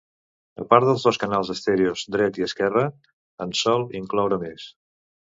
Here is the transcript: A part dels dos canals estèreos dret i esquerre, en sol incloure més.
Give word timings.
A 0.61 0.63
part 0.69 0.85
dels 0.89 1.03
dos 1.07 1.19
canals 1.23 1.49
estèreos 1.53 2.05
dret 2.15 2.39
i 2.41 2.45
esquerre, 2.45 2.85
en 3.45 3.53
sol 3.61 3.85
incloure 4.01 4.41
més. 4.45 4.65